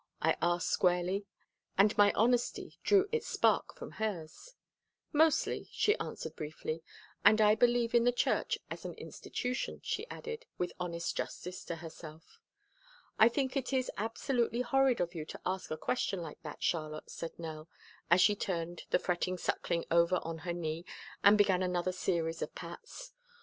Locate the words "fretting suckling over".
18.97-20.19